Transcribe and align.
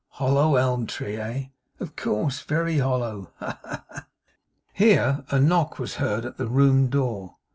Hollow 0.13 0.55
ELM 0.55 0.87
tree, 0.87 1.17
eh? 1.17 1.45
of 1.79 1.95
course. 1.95 2.41
Very 2.41 2.79
hollow. 2.79 3.31
Ha, 3.37 3.59
ha, 3.63 3.85
ha!' 3.87 4.07
Here 4.73 5.23
a 5.29 5.39
knock 5.39 5.77
was 5.77 5.97
heard 5.97 6.25
at 6.25 6.37
the 6.37 6.47
room 6.47 6.87
door. 6.89 7.35